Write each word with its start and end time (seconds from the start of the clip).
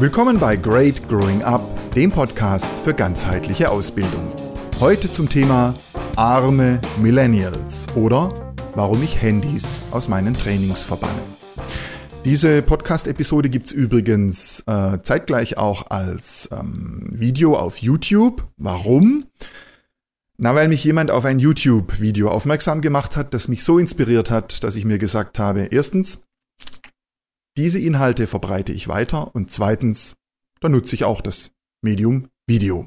Willkommen 0.00 0.38
bei 0.38 0.56
Great 0.56 1.06
Growing 1.10 1.42
Up, 1.42 1.60
dem 1.92 2.10
Podcast 2.10 2.72
für 2.78 2.94
ganzheitliche 2.94 3.70
Ausbildung. 3.70 4.32
Heute 4.80 5.10
zum 5.12 5.28
Thema 5.28 5.74
arme 6.16 6.80
Millennials 7.02 7.86
oder 7.94 8.54
warum 8.74 9.02
ich 9.02 9.20
Handys 9.20 9.82
aus 9.90 10.08
meinen 10.08 10.32
Trainings 10.32 10.84
verbanne. 10.84 11.20
Diese 12.24 12.62
Podcast-Episode 12.62 13.50
gibt 13.50 13.66
es 13.66 13.72
übrigens 13.72 14.60
äh, 14.60 15.02
zeitgleich 15.02 15.58
auch 15.58 15.90
als 15.90 16.48
ähm, 16.50 17.10
Video 17.12 17.54
auf 17.58 17.76
YouTube. 17.76 18.48
Warum? 18.56 19.26
Na, 20.38 20.54
weil 20.54 20.68
mich 20.68 20.82
jemand 20.82 21.10
auf 21.10 21.26
ein 21.26 21.40
YouTube-Video 21.40 22.30
aufmerksam 22.30 22.80
gemacht 22.80 23.18
hat, 23.18 23.34
das 23.34 23.48
mich 23.48 23.62
so 23.62 23.78
inspiriert 23.78 24.30
hat, 24.30 24.64
dass 24.64 24.76
ich 24.76 24.86
mir 24.86 24.96
gesagt 24.96 25.38
habe, 25.38 25.64
erstens, 25.64 26.22
diese 27.60 27.78
Inhalte 27.78 28.26
verbreite 28.26 28.72
ich 28.72 28.88
weiter 28.88 29.34
und 29.34 29.52
zweitens, 29.52 30.16
da 30.60 30.70
nutze 30.70 30.94
ich 30.94 31.04
auch 31.04 31.20
das 31.20 31.50
Medium 31.82 32.28
Video. 32.46 32.86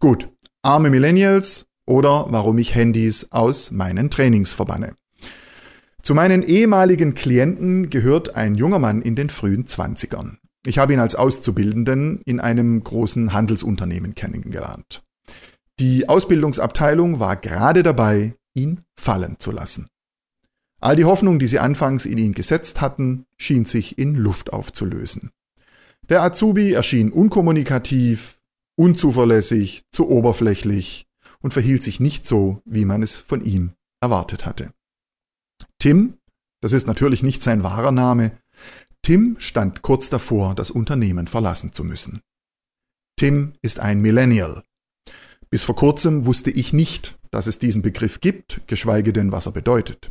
Gut, 0.00 0.28
arme 0.60 0.90
Millennials 0.90 1.66
oder 1.86 2.26
warum 2.30 2.58
ich 2.58 2.74
Handys 2.74 3.30
aus 3.30 3.70
meinen 3.70 4.10
Trainings 4.10 4.52
verbanne. 4.52 4.96
Zu 6.02 6.16
meinen 6.16 6.42
ehemaligen 6.42 7.14
Klienten 7.14 7.90
gehört 7.90 8.34
ein 8.34 8.56
junger 8.56 8.80
Mann 8.80 9.02
in 9.02 9.14
den 9.14 9.30
frühen 9.30 9.66
Zwanzigern. 9.66 10.38
Ich 10.66 10.78
habe 10.78 10.94
ihn 10.94 10.98
als 10.98 11.14
Auszubildenden 11.14 12.22
in 12.24 12.40
einem 12.40 12.82
großen 12.82 13.32
Handelsunternehmen 13.32 14.16
kennengelernt. 14.16 15.04
Die 15.78 16.08
Ausbildungsabteilung 16.08 17.20
war 17.20 17.36
gerade 17.36 17.84
dabei, 17.84 18.34
ihn 18.52 18.80
fallen 18.96 19.38
zu 19.38 19.52
lassen. 19.52 19.86
All 20.82 20.96
die 20.96 21.04
Hoffnung, 21.04 21.38
die 21.38 21.46
sie 21.46 21.60
anfangs 21.60 22.06
in 22.06 22.18
ihn 22.18 22.32
gesetzt 22.32 22.80
hatten, 22.80 23.24
schien 23.36 23.64
sich 23.64 23.98
in 23.98 24.16
Luft 24.16 24.52
aufzulösen. 24.52 25.30
Der 26.08 26.22
Azubi 26.22 26.72
erschien 26.72 27.12
unkommunikativ, 27.12 28.40
unzuverlässig, 28.74 29.82
zu 29.92 30.10
oberflächlich 30.10 31.06
und 31.40 31.52
verhielt 31.52 31.84
sich 31.84 32.00
nicht 32.00 32.26
so, 32.26 32.62
wie 32.64 32.84
man 32.84 33.00
es 33.00 33.16
von 33.16 33.44
ihm 33.44 33.74
erwartet 34.00 34.44
hatte. 34.44 34.74
Tim, 35.78 36.18
das 36.60 36.72
ist 36.72 36.88
natürlich 36.88 37.22
nicht 37.22 37.44
sein 37.44 37.62
wahrer 37.62 37.92
Name, 37.92 38.32
Tim 39.02 39.36
stand 39.38 39.82
kurz 39.82 40.10
davor, 40.10 40.56
das 40.56 40.72
Unternehmen 40.72 41.28
verlassen 41.28 41.72
zu 41.72 41.84
müssen. 41.84 42.22
Tim 43.16 43.52
ist 43.62 43.78
ein 43.78 44.00
Millennial. 44.00 44.64
Bis 45.48 45.62
vor 45.62 45.76
kurzem 45.76 46.26
wusste 46.26 46.50
ich 46.50 46.72
nicht, 46.72 47.20
dass 47.30 47.46
es 47.46 47.60
diesen 47.60 47.82
Begriff 47.82 48.20
gibt, 48.20 48.62
geschweige 48.66 49.12
denn, 49.12 49.30
was 49.30 49.46
er 49.46 49.52
bedeutet. 49.52 50.10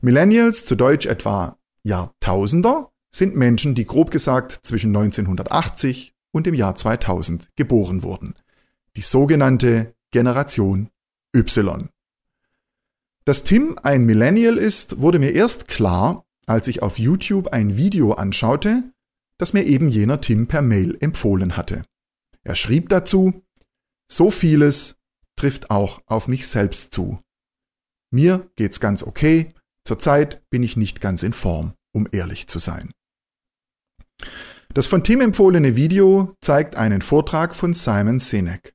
Millennials, 0.00 0.64
zu 0.64 0.74
Deutsch 0.74 1.06
etwa 1.06 1.58
Jahrtausender, 1.82 2.90
sind 3.10 3.36
Menschen, 3.36 3.74
die 3.74 3.84
grob 3.84 4.10
gesagt 4.10 4.52
zwischen 4.62 4.94
1980 4.94 6.14
und 6.32 6.46
dem 6.46 6.54
Jahr 6.54 6.74
2000 6.74 7.50
geboren 7.56 8.02
wurden. 8.02 8.34
Die 8.96 9.02
sogenannte 9.02 9.94
Generation 10.10 10.90
Y. 11.34 11.88
Dass 13.24 13.44
Tim 13.44 13.78
ein 13.82 14.04
Millennial 14.04 14.58
ist, 14.58 15.00
wurde 15.00 15.18
mir 15.18 15.32
erst 15.32 15.68
klar, 15.68 16.26
als 16.46 16.68
ich 16.68 16.82
auf 16.82 16.98
YouTube 16.98 17.48
ein 17.48 17.76
Video 17.76 18.12
anschaute, 18.12 18.92
das 19.38 19.52
mir 19.52 19.64
eben 19.64 19.88
jener 19.88 20.20
Tim 20.20 20.46
per 20.46 20.62
Mail 20.62 20.96
empfohlen 21.00 21.56
hatte. 21.56 21.82
Er 22.42 22.54
schrieb 22.54 22.90
dazu, 22.90 23.42
so 24.10 24.30
vieles 24.30 24.96
trifft 25.36 25.70
auch 25.70 26.02
auf 26.06 26.28
mich 26.28 26.46
selbst 26.46 26.92
zu. 26.92 27.18
Mir 28.14 28.48
geht's 28.54 28.78
ganz 28.78 29.02
okay, 29.02 29.48
zurzeit 29.82 30.48
bin 30.48 30.62
ich 30.62 30.76
nicht 30.76 31.00
ganz 31.00 31.24
in 31.24 31.32
Form, 31.32 31.72
um 31.92 32.06
ehrlich 32.12 32.46
zu 32.46 32.60
sein. 32.60 32.92
Das 34.72 34.86
von 34.86 35.02
Tim 35.02 35.20
empfohlene 35.20 35.74
Video 35.74 36.36
zeigt 36.40 36.76
einen 36.76 37.02
Vortrag 37.02 37.56
von 37.56 37.74
Simon 37.74 38.20
Sinek. 38.20 38.72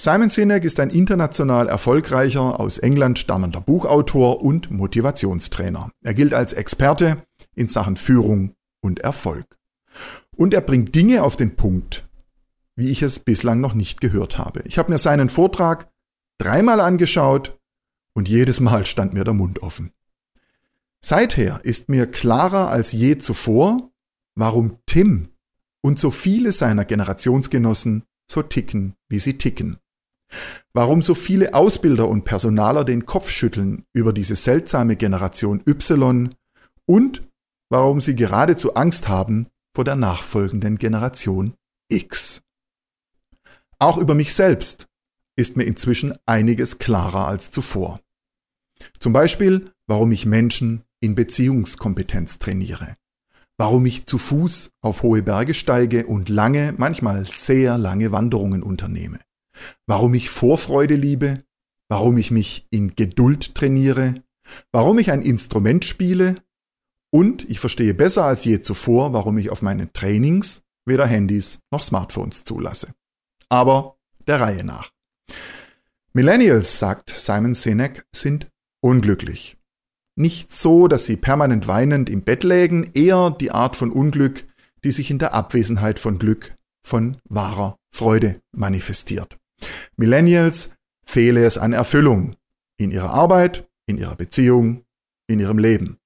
Simon 0.00 0.30
Sinek 0.30 0.64
ist 0.64 0.80
ein 0.80 0.88
international 0.88 1.68
erfolgreicher, 1.68 2.58
aus 2.58 2.78
England 2.78 3.18
stammender 3.18 3.60
Buchautor 3.60 4.40
und 4.40 4.70
Motivationstrainer. 4.70 5.90
Er 6.02 6.14
gilt 6.14 6.32
als 6.32 6.54
Experte 6.54 7.26
in 7.54 7.68
Sachen 7.68 7.96
Führung 7.96 8.54
und 8.80 9.00
Erfolg. 9.00 9.58
Und 10.34 10.54
er 10.54 10.62
bringt 10.62 10.94
Dinge 10.94 11.24
auf 11.24 11.36
den 11.36 11.56
Punkt, 11.56 12.08
wie 12.74 12.88
ich 12.88 13.02
es 13.02 13.18
bislang 13.18 13.60
noch 13.60 13.74
nicht 13.74 14.00
gehört 14.00 14.38
habe. 14.38 14.62
Ich 14.64 14.78
habe 14.78 14.90
mir 14.90 14.98
seinen 14.98 15.28
Vortrag 15.28 15.90
dreimal 16.38 16.80
angeschaut 16.80 17.52
und 18.16 18.30
jedes 18.30 18.60
Mal 18.60 18.86
stand 18.86 19.12
mir 19.12 19.24
der 19.24 19.34
Mund 19.34 19.62
offen. 19.62 19.92
Seither 21.04 21.60
ist 21.64 21.90
mir 21.90 22.06
klarer 22.06 22.70
als 22.70 22.92
je 22.92 23.18
zuvor, 23.18 23.90
warum 24.34 24.78
Tim 24.86 25.28
und 25.82 25.98
so 25.98 26.10
viele 26.10 26.50
seiner 26.50 26.86
Generationsgenossen 26.86 28.04
so 28.28 28.42
ticken, 28.42 28.94
wie 29.10 29.18
sie 29.18 29.36
ticken. 29.36 29.76
Warum 30.72 31.02
so 31.02 31.14
viele 31.14 31.52
Ausbilder 31.52 32.08
und 32.08 32.24
Personaler 32.24 32.84
den 32.84 33.04
Kopf 33.04 33.30
schütteln 33.30 33.84
über 33.92 34.14
diese 34.14 34.34
seltsame 34.34 34.96
Generation 34.96 35.62
Y 35.68 36.34
und 36.86 37.22
warum 37.68 38.00
sie 38.00 38.16
geradezu 38.16 38.74
Angst 38.74 39.08
haben 39.08 39.46
vor 39.74 39.84
der 39.84 39.94
nachfolgenden 39.94 40.78
Generation 40.78 41.54
X. 41.88 42.42
Auch 43.78 43.98
über 43.98 44.14
mich 44.14 44.32
selbst 44.32 44.86
ist 45.36 45.58
mir 45.58 45.64
inzwischen 45.64 46.14
einiges 46.24 46.78
klarer 46.78 47.28
als 47.28 47.50
zuvor. 47.50 48.00
Zum 48.98 49.12
Beispiel, 49.12 49.70
warum 49.86 50.12
ich 50.12 50.26
Menschen 50.26 50.82
in 51.00 51.14
Beziehungskompetenz 51.14 52.38
trainiere, 52.38 52.96
warum 53.56 53.86
ich 53.86 54.06
zu 54.06 54.18
Fuß 54.18 54.72
auf 54.80 55.02
hohe 55.02 55.22
Berge 55.22 55.54
steige 55.54 56.06
und 56.06 56.28
lange, 56.28 56.74
manchmal 56.76 57.26
sehr 57.26 57.78
lange 57.78 58.12
Wanderungen 58.12 58.62
unternehme, 58.62 59.20
warum 59.86 60.14
ich 60.14 60.30
Vorfreude 60.30 60.94
liebe, 60.94 61.44
warum 61.88 62.18
ich 62.18 62.30
mich 62.30 62.66
in 62.70 62.94
Geduld 62.96 63.54
trainiere, 63.54 64.14
warum 64.72 64.98
ich 64.98 65.10
ein 65.10 65.22
Instrument 65.22 65.84
spiele. 65.84 66.36
Und 67.10 67.48
ich 67.48 67.60
verstehe 67.60 67.94
besser 67.94 68.24
als 68.24 68.44
je 68.44 68.60
zuvor, 68.60 69.12
warum 69.12 69.38
ich 69.38 69.50
auf 69.50 69.62
meinen 69.62 69.92
Trainings 69.92 70.62
weder 70.84 71.06
Handys 71.06 71.60
noch 71.70 71.82
Smartphones 71.82 72.44
zulasse. 72.44 72.94
Aber 73.48 73.96
der 74.26 74.40
Reihe 74.40 74.64
nach. 74.64 74.90
Millennials, 76.12 76.78
sagt 76.78 77.10
Simon 77.10 77.54
Sinek, 77.54 78.06
sind 78.14 78.48
unglücklich. 78.80 79.56
Nicht 80.18 80.52
so, 80.52 80.88
dass 80.88 81.04
sie 81.04 81.16
permanent 81.16 81.68
weinend 81.68 82.08
im 82.08 82.22
Bett 82.22 82.42
lägen, 82.42 82.90
eher 82.94 83.30
die 83.30 83.50
Art 83.50 83.76
von 83.76 83.90
Unglück, 83.92 84.44
die 84.82 84.92
sich 84.92 85.10
in 85.10 85.18
der 85.18 85.34
Abwesenheit 85.34 85.98
von 85.98 86.18
Glück, 86.18 86.54
von 86.86 87.18
wahrer 87.28 87.76
Freude 87.92 88.40
manifestiert. 88.52 89.38
Millennials 89.96 90.70
fehle 91.04 91.44
es 91.44 91.58
an 91.58 91.72
Erfüllung 91.72 92.36
in 92.78 92.90
ihrer 92.90 93.10
Arbeit, 93.10 93.68
in 93.86 93.98
ihrer 93.98 94.16
Beziehung, 94.16 94.84
in 95.26 95.40
ihrem 95.40 95.58
Leben. 95.58 95.98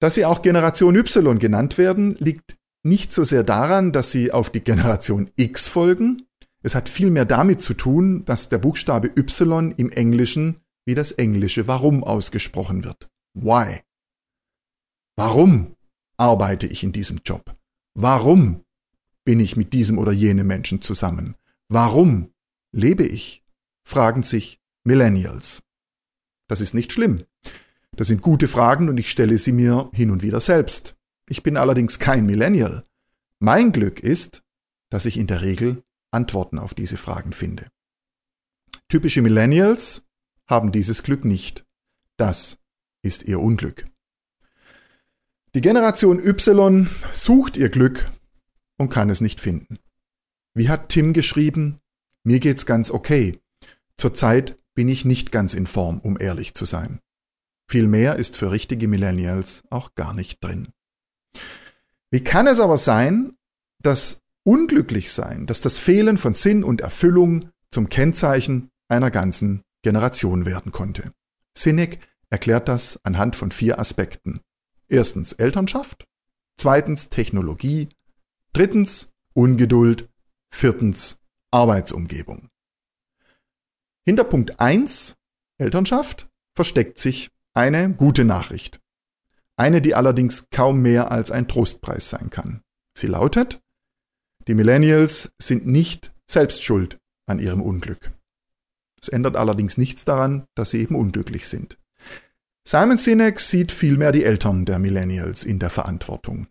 Dass 0.00 0.14
sie 0.14 0.24
auch 0.24 0.42
Generation 0.42 0.96
Y 0.96 1.38
genannt 1.38 1.78
werden, 1.78 2.16
liegt 2.18 2.56
nicht 2.82 3.12
so 3.12 3.24
sehr 3.24 3.44
daran, 3.44 3.92
dass 3.92 4.10
sie 4.10 4.32
auf 4.32 4.50
die 4.50 4.60
Generation 4.60 5.30
X 5.36 5.68
folgen. 5.68 6.26
Es 6.62 6.74
hat 6.74 6.88
vielmehr 6.88 7.26
damit 7.26 7.60
zu 7.60 7.74
tun, 7.74 8.24
dass 8.24 8.48
der 8.48 8.58
Buchstabe 8.58 9.10
Y 9.16 9.72
im 9.76 9.90
Englischen 9.90 10.60
wie 10.86 10.94
das 10.94 11.12
englische 11.12 11.66
Warum 11.66 12.04
ausgesprochen 12.04 12.84
wird. 12.84 13.08
Why? 13.34 13.80
Warum 15.16 15.76
arbeite 16.16 16.66
ich 16.66 16.82
in 16.82 16.92
diesem 16.92 17.20
Job? 17.24 17.56
Warum 17.94 18.64
bin 19.24 19.40
ich 19.40 19.56
mit 19.56 19.72
diesem 19.72 19.98
oder 19.98 20.12
jenem 20.12 20.46
Menschen 20.46 20.80
zusammen? 20.80 21.36
Warum 21.68 22.32
lebe 22.72 23.04
ich? 23.04 23.44
fragen 23.86 24.22
sich 24.22 24.60
Millennials. 24.84 25.62
Das 26.48 26.60
ist 26.60 26.74
nicht 26.74 26.92
schlimm. 26.92 27.24
Das 27.96 28.08
sind 28.08 28.22
gute 28.22 28.48
Fragen 28.48 28.88
und 28.88 28.98
ich 28.98 29.10
stelle 29.10 29.36
sie 29.36 29.52
mir 29.52 29.90
hin 29.92 30.10
und 30.10 30.22
wieder 30.22 30.40
selbst. 30.40 30.96
Ich 31.28 31.42
bin 31.42 31.56
allerdings 31.56 31.98
kein 31.98 32.24
Millennial. 32.26 32.84
Mein 33.40 33.72
Glück 33.72 34.00
ist, 34.00 34.42
dass 34.90 35.06
ich 35.06 35.16
in 35.16 35.26
der 35.26 35.42
Regel 35.42 35.82
Antworten 36.10 36.58
auf 36.58 36.74
diese 36.74 36.96
Fragen 36.96 37.32
finde. 37.32 37.68
Typische 38.88 39.22
Millennials 39.22 40.04
haben 40.50 40.72
dieses 40.72 41.02
Glück 41.02 41.24
nicht. 41.24 41.64
Das 42.16 42.58
ist 43.02 43.22
ihr 43.22 43.40
Unglück. 43.40 43.86
Die 45.54 45.60
Generation 45.60 46.18
Y 46.18 46.88
sucht 47.12 47.56
ihr 47.56 47.70
Glück 47.70 48.10
und 48.78 48.90
kann 48.90 49.10
es 49.10 49.20
nicht 49.20 49.40
finden. 49.40 49.78
Wie 50.54 50.68
hat 50.68 50.90
Tim 50.90 51.12
geschrieben? 51.12 51.78
Mir 52.24 52.40
geht's 52.40 52.66
ganz 52.66 52.90
okay. 52.90 53.40
Zurzeit 53.96 54.56
bin 54.74 54.88
ich 54.88 55.04
nicht 55.04 55.32
ganz 55.32 55.54
in 55.54 55.66
Form, 55.66 56.00
um 56.00 56.18
ehrlich 56.20 56.54
zu 56.54 56.64
sein. 56.64 57.00
Viel 57.68 57.86
mehr 57.86 58.16
ist 58.16 58.36
für 58.36 58.50
richtige 58.50 58.88
Millennials 58.88 59.64
auch 59.70 59.94
gar 59.94 60.12
nicht 60.12 60.42
drin. 60.42 60.68
Wie 62.10 62.24
kann 62.24 62.46
es 62.46 62.58
aber 62.60 62.76
sein, 62.76 63.36
dass 63.82 64.20
unglücklich 64.44 65.12
sein, 65.12 65.46
dass 65.46 65.60
das 65.60 65.78
Fehlen 65.78 66.18
von 66.18 66.34
Sinn 66.34 66.64
und 66.64 66.80
Erfüllung 66.80 67.50
zum 67.70 67.88
Kennzeichen 67.88 68.70
einer 68.88 69.10
ganzen 69.10 69.62
Generation 69.82 70.46
werden 70.46 70.72
konnte? 70.72 71.12
Sinek 71.56 71.98
erklärt 72.28 72.68
das 72.68 73.04
anhand 73.04 73.36
von 73.36 73.50
vier 73.50 73.78
Aspekten. 73.78 74.40
Erstens 74.88 75.32
Elternschaft, 75.32 76.06
Zweitens 76.60 77.08
Technologie. 77.08 77.88
Drittens 78.52 79.14
Ungeduld. 79.32 80.10
Viertens 80.50 81.18
Arbeitsumgebung. 81.50 82.50
Hinter 84.04 84.24
Punkt 84.24 84.60
1 84.60 85.16
Elternschaft 85.56 86.28
versteckt 86.54 86.98
sich 86.98 87.30
eine 87.54 87.90
gute 87.90 88.24
Nachricht. 88.24 88.78
Eine, 89.56 89.80
die 89.80 89.94
allerdings 89.94 90.50
kaum 90.50 90.82
mehr 90.82 91.10
als 91.10 91.30
ein 91.30 91.48
Trostpreis 91.48 92.10
sein 92.10 92.28
kann. 92.28 92.60
Sie 92.94 93.06
lautet, 93.06 93.62
die 94.46 94.52
Millennials 94.52 95.32
sind 95.40 95.66
nicht 95.66 96.12
selbst 96.30 96.62
schuld 96.62 96.98
an 97.24 97.38
ihrem 97.38 97.62
Unglück. 97.62 98.12
Es 99.00 99.08
ändert 99.08 99.36
allerdings 99.36 99.78
nichts 99.78 100.04
daran, 100.04 100.44
dass 100.54 100.70
sie 100.70 100.80
eben 100.80 100.94
unglücklich 100.94 101.48
sind. 101.48 101.78
Simon 102.66 102.98
Sinek 102.98 103.40
sieht 103.40 103.72
vielmehr 103.72 104.12
die 104.12 104.24
Eltern 104.24 104.64
der 104.64 104.78
Millennials 104.78 105.44
in 105.44 105.58
der 105.58 105.70
Verantwortung. 105.70 106.46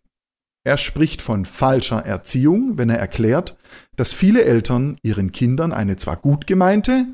Er 0.63 0.77
spricht 0.77 1.21
von 1.21 1.45
falscher 1.45 2.05
Erziehung, 2.05 2.77
wenn 2.77 2.89
er 2.89 2.97
erklärt, 2.97 3.57
dass 3.95 4.13
viele 4.13 4.43
Eltern 4.43 4.97
ihren 5.03 5.31
Kindern 5.31 5.71
eine 5.71 5.97
zwar 5.97 6.17
gut 6.17 6.47
gemeinte, 6.47 7.05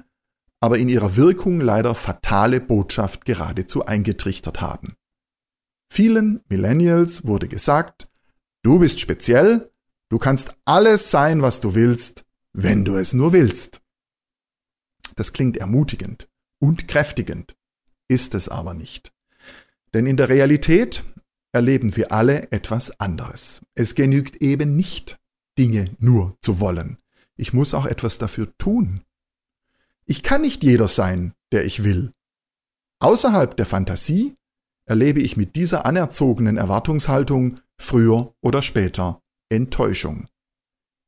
aber 0.60 0.80
in 0.80 0.90
ihrer 0.90 1.16
Wirkung 1.16 1.62
leider 1.62 1.94
fatale 1.94 2.60
Botschaft 2.60 3.26
geradezu 3.26 3.86
eingetrichtert 3.86 4.62
haben. 4.62 4.96
Vielen 5.92 6.42
Millennials 6.50 7.26
wurde 7.26 7.48
gesagt, 7.48 8.10
du 8.64 8.80
bist 8.80 9.00
speziell, 9.00 9.72
du 10.10 10.18
kannst 10.18 10.56
alles 10.66 11.12
sein, 11.12 11.42
was 11.42 11.62
du 11.62 11.76
willst, 11.76 12.26
wenn 12.54 12.84
du 12.84 12.98
es 12.98 13.14
nur 13.14 13.32
willst. 13.32 13.82
Das 15.16 15.34
klingt 15.34 15.58
ermutigend 15.58 16.28
und 16.60 16.88
kräftigend, 16.88 17.56
ist 18.08 18.36
es 18.36 18.50
aber 18.50 18.74
nicht. 18.74 19.14
Denn 19.94 20.06
in 20.06 20.18
der 20.18 20.30
Realität 20.30 21.04
erleben 21.54 21.96
wir 21.96 22.12
alle 22.12 22.52
etwas 22.52 23.00
anderes. 23.00 23.62
Es 23.76 23.96
genügt 23.96 24.38
eben 24.38 24.76
nicht, 24.76 25.18
Dinge 25.58 25.96
nur 26.00 26.38
zu 26.42 26.60
wollen. 26.60 26.98
Ich 27.38 27.54
muss 27.54 27.74
auch 27.74 27.86
etwas 27.86 28.18
dafür 28.18 28.56
tun. 28.58 29.04
Ich 30.06 30.22
kann 30.22 30.42
nicht 30.42 30.64
jeder 30.64 30.88
sein, 30.88 31.34
der 31.52 31.66
ich 31.66 31.84
will. 31.84 32.12
Außerhalb 33.00 33.56
der 33.56 33.66
Fantasie 33.66 34.36
erlebe 34.86 35.22
ich 35.22 35.38
mit 35.38 35.56
dieser 35.56 35.86
anerzogenen 35.86 36.58
Erwartungshaltung 36.58 37.60
früher 37.80 38.34
oder 38.42 38.62
später 38.62 39.22
Enttäuschung. 39.50 40.28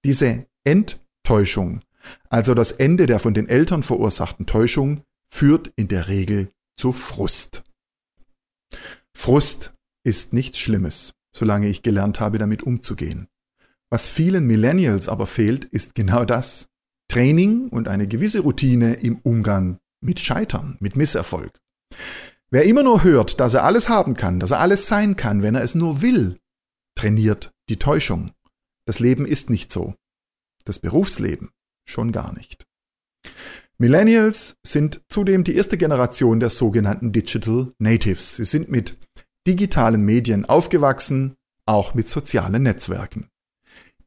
Diese 0.04 0.48
Enttäuschung 0.64 1.82
also 2.30 2.54
das 2.54 2.72
Ende 2.72 3.06
der 3.06 3.20
von 3.20 3.34
den 3.34 3.48
Eltern 3.48 3.84
verursachten 3.84 4.46
Täuschung 4.46 5.02
führt 5.34 5.72
in 5.76 5.88
der 5.88 6.08
Regel 6.08 6.52
zu 6.78 6.94
Frust. 6.94 7.64
Frust 9.16 9.74
ist 10.06 10.34
nichts 10.34 10.60
Schlimmes, 10.60 11.14
solange 11.36 11.68
ich 11.68 11.84
gelernt 11.84 12.20
habe, 12.20 12.38
damit 12.38 12.64
umzugehen. 12.64 13.28
Was 13.90 14.08
vielen 14.08 14.46
Millennials 14.46 15.10
aber 15.10 15.26
fehlt, 15.26 15.66
ist 15.66 15.96
genau 15.96 16.26
das. 16.26 16.68
Training 17.10 17.70
und 17.70 17.88
eine 17.88 18.08
gewisse 18.08 18.42
Routine 18.42 18.96
im 18.96 19.18
Umgang 19.20 19.80
mit 20.02 20.20
Scheitern, 20.20 20.78
mit 20.80 20.96
Misserfolg. 20.96 21.58
Wer 22.50 22.64
immer 22.64 22.84
nur 22.84 23.04
hört, 23.04 23.40
dass 23.40 23.54
er 23.54 23.64
alles 23.64 23.90
haben 23.90 24.14
kann, 24.14 24.40
dass 24.40 24.52
er 24.52 24.60
alles 24.60 24.88
sein 24.88 25.16
kann, 25.16 25.42
wenn 25.42 25.56
er 25.56 25.64
es 25.64 25.76
nur 25.76 26.02
will, 26.02 26.38
trainiert 26.96 27.52
die 27.70 27.78
Täuschung. 27.78 28.32
Das 28.86 29.00
Leben 29.00 29.26
ist 29.26 29.50
nicht 29.50 29.72
so. 29.72 29.96
Das 30.66 30.80
Berufsleben 30.80 31.52
schon 31.88 32.12
gar 32.12 32.34
nicht. 32.34 32.66
Millennials 33.80 34.58
sind 34.64 35.02
zudem 35.08 35.44
die 35.44 35.56
erste 35.56 35.78
Generation 35.78 36.40
der 36.40 36.50
sogenannten 36.50 37.12
Digital 37.12 37.74
Natives. 37.78 38.36
Sie 38.36 38.46
sind 38.46 38.70
mit 38.70 38.98
digitalen 39.48 40.04
Medien 40.04 40.46
aufgewachsen, 40.46 41.36
auch 41.66 41.94
mit 41.94 42.08
sozialen 42.08 42.64
Netzwerken. 42.64 43.30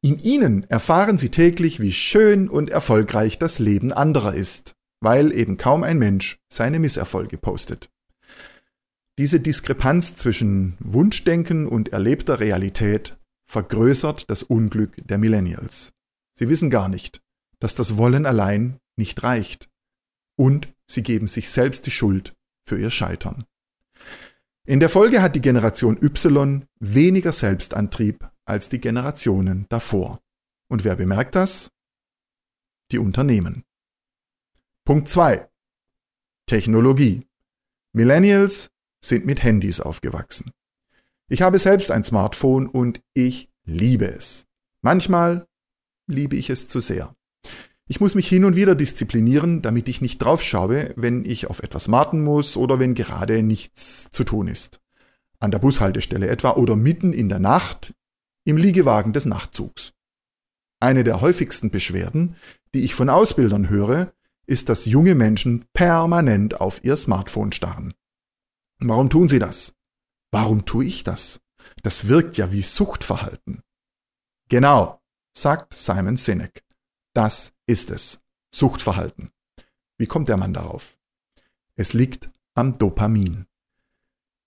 In 0.03 0.19
ihnen 0.19 0.65
erfahren 0.65 1.19
sie 1.19 1.29
täglich, 1.29 1.79
wie 1.81 1.93
schön 1.93 2.49
und 2.49 2.71
erfolgreich 2.71 3.39
das 3.39 3.59
Leben 3.59 3.93
anderer 3.93 4.35
ist, 4.35 4.75
weil 5.01 5.33
eben 5.33 5.57
kaum 5.57 5.83
ein 5.83 5.99
Mensch 5.99 6.39
seine 6.53 6.79
Misserfolge 6.79 7.37
postet. 7.37 7.91
Diese 9.19 9.39
Diskrepanz 9.39 10.17
zwischen 10.17 10.77
Wunschdenken 10.81 11.67
und 11.67 11.91
erlebter 11.91 12.41
Realität 12.41 13.19
vergrößert 13.47 14.31
das 14.31 14.43
Unglück 14.43 14.97
der 15.07 15.19
Millennials. 15.19 15.93
Sie 16.33 16.49
wissen 16.49 16.71
gar 16.71 16.89
nicht, 16.89 17.21
dass 17.61 17.75
das 17.75 17.97
Wollen 17.97 18.27
allein 18.27 18.81
nicht 18.97 19.23
reicht. 19.23 19.71
Und 20.37 20.73
sie 20.87 21.03
geben 21.03 21.27
sich 21.27 21.51
selbst 21.51 21.87
die 21.87 21.91
Schuld 21.91 22.35
für 22.67 22.79
ihr 22.79 22.91
Scheitern. 22.91 23.45
In 24.67 24.81
der 24.81 24.89
Folge 24.89 25.23
hat 25.23 25.37
die 25.37 25.41
Generation 25.41 25.97
Y 26.03 26.67
weniger 26.79 27.33
Selbstantrieb 27.33 28.29
als 28.45 28.69
die 28.69 28.81
Generationen 28.81 29.67
davor. 29.69 30.21
Und 30.69 30.85
wer 30.85 30.97
bemerkt 30.97 31.35
das? 31.35 31.71
Die 32.93 32.99
Unternehmen. 32.99 33.65
Punkt 34.85 35.09
2. 35.09 35.49
Technologie. 36.47 37.27
Millennials 37.93 38.71
sind 39.05 39.25
mit 39.25 39.43
Handys 39.43 39.81
aufgewachsen. 39.81 40.53
Ich 41.29 41.43
habe 41.43 41.59
selbst 41.59 41.91
ein 41.91 42.05
Smartphone 42.05 42.67
und 42.67 43.01
ich 43.15 43.51
liebe 43.65 44.07
es. 44.07 44.47
Manchmal 44.83 45.47
liebe 46.09 46.37
ich 46.37 46.51
es 46.51 46.69
zu 46.69 46.81
sehr. 46.81 47.15
Ich 47.91 47.99
muss 47.99 48.15
mich 48.15 48.29
hin 48.29 48.45
und 48.45 48.55
wieder 48.55 48.77
disziplinieren, 48.77 49.63
damit 49.63 49.89
ich 49.89 50.01
nicht 50.01 50.19
draufschaue, 50.19 50.95
wenn 50.95 51.25
ich 51.25 51.51
auf 51.51 51.61
etwas 51.61 51.91
warten 51.91 52.23
muss 52.23 52.57
oder 52.57 52.79
wenn 52.79 52.95
gerade 52.95 53.43
nichts 53.43 54.09
zu 54.13 54.23
tun 54.23 54.47
ist. 54.47 54.81
An 55.41 55.51
der 55.51 55.59
Bushaltestelle 55.59 56.29
etwa 56.29 56.53
oder 56.53 56.77
mitten 56.77 57.13
in 57.13 57.29
der 57.29 57.41
Nacht 57.41 57.93
im 58.45 58.57
Liegewagen 58.57 59.13
des 59.13 59.25
Nachtzugs. 59.25 59.93
Eine 60.79 61.03
der 61.03 61.21
häufigsten 61.21 61.73
Beschwerden, 61.73 62.37
die 62.75 62.85
ich 62.85 62.95
von 62.95 63.09
Ausbildern 63.09 63.69
höre, 63.69 64.13
ist, 64.47 64.69
dass 64.69 64.87
junge 64.87 65.17
Menschen 65.17 65.65
permanent 65.73 66.61
auf 66.61 66.85
ihr 66.85 66.95
Smartphone 66.95 67.51
starren. 67.51 67.93
Warum 68.79 69.11
tun 69.11 69.29
sie 69.29 69.41
das? 69.41 69.75
Warum 70.31 70.65
tue 70.65 70.85
ich 70.85 71.03
das? 71.03 71.41
Das 71.83 72.07
wirkt 72.07 72.37
ja 72.37 72.53
wie 72.53 72.63
Suchtverhalten. 72.63 73.63
Genau, 74.49 75.01
sagt 75.37 75.75
Simon 75.75 76.17
Sinek. 76.17 76.63
Das 77.13 77.53
ist 77.67 77.91
es. 77.91 78.23
Suchtverhalten. 78.55 79.31
Wie 79.99 80.07
kommt 80.07 80.29
der 80.29 80.37
Mann 80.37 80.53
darauf? 80.53 80.99
Es 81.77 81.93
liegt 81.93 82.31
am 82.55 82.79
Dopamin. 82.79 83.47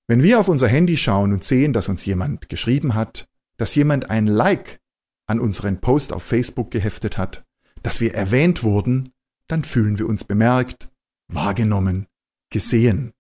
Wenn 0.08 0.24
wir 0.24 0.40
auf 0.40 0.48
unser 0.48 0.68
Handy 0.68 0.98
schauen 0.98 1.34
und 1.34 1.44
sehen, 1.44 1.74
dass 1.74 1.90
uns 1.90 2.06
jemand 2.06 2.50
geschrieben 2.50 2.96
hat, 2.96 3.28
dass 3.58 3.76
jemand 3.76 4.10
ein 4.10 4.28
Like 4.28 4.82
an 5.26 5.40
unseren 5.40 5.80
Post 5.80 6.12
auf 6.12 6.24
Facebook 6.24 6.72
geheftet 6.72 7.18
hat, 7.18 7.46
dass 7.82 8.02
wir 8.02 8.14
erwähnt 8.14 8.64
wurden, 8.64 9.14
dann 9.48 9.64
fühlen 9.64 10.00
wir 10.00 10.08
uns 10.08 10.24
bemerkt, 10.24 10.90
wahrgenommen, 11.28 12.08
gesehen. 12.50 13.14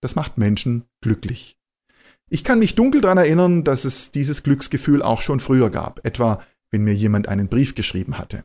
Das 0.00 0.16
macht 0.16 0.38
Menschen 0.38 0.84
glücklich. 1.00 1.58
Ich 2.28 2.44
kann 2.44 2.58
mich 2.58 2.74
dunkel 2.74 3.00
daran 3.00 3.18
erinnern, 3.18 3.64
dass 3.64 3.84
es 3.84 4.12
dieses 4.12 4.42
Glücksgefühl 4.42 5.02
auch 5.02 5.20
schon 5.20 5.40
früher 5.40 5.70
gab, 5.70 6.04
etwa 6.06 6.42
wenn 6.70 6.84
mir 6.84 6.94
jemand 6.94 7.28
einen 7.28 7.48
Brief 7.48 7.74
geschrieben 7.74 8.16
hatte. 8.18 8.44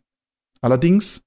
Allerdings 0.66 1.22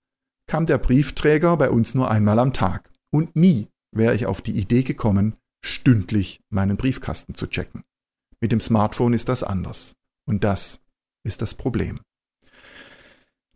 kam 0.48 0.66
der 0.66 0.78
Briefträger 0.78 1.56
bei 1.56 1.70
uns 1.70 1.94
nur 1.94 2.10
einmal 2.10 2.40
am 2.40 2.52
Tag 2.52 2.90
und 3.12 3.36
nie 3.36 3.68
wäre 3.94 4.12
ich 4.16 4.26
auf 4.26 4.42
die 4.42 4.58
Idee 4.58 4.82
gekommen, 4.82 5.36
stündlich 5.64 6.40
meinen 6.50 6.76
Briefkasten 6.76 7.36
zu 7.36 7.46
checken. 7.46 7.84
Mit 8.40 8.50
dem 8.50 8.58
Smartphone 8.58 9.12
ist 9.12 9.28
das 9.28 9.44
anders 9.44 9.94
und 10.26 10.42
das 10.42 10.80
ist 11.24 11.40
das 11.40 11.54
Problem. 11.54 12.00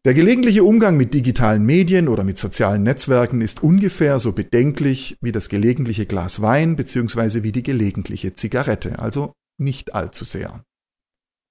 Der 0.04 0.14
gelegentliche 0.14 0.62
Umgang 0.62 0.96
mit 0.96 1.14
digitalen 1.14 1.66
Medien 1.66 2.06
oder 2.06 2.22
mit 2.22 2.38
sozialen 2.38 2.84
Netzwerken 2.84 3.40
ist 3.40 3.64
ungefähr 3.64 4.20
so 4.20 4.30
bedenklich 4.30 5.16
wie 5.20 5.32
das 5.32 5.48
gelegentliche 5.48 6.06
Glas 6.06 6.40
Wein 6.40 6.76
bzw. 6.76 7.42
wie 7.42 7.50
die 7.50 7.64
gelegentliche 7.64 8.34
Zigarette, 8.34 9.00
also 9.00 9.32
nicht 9.58 9.96
allzu 9.96 10.24
sehr. 10.24 10.62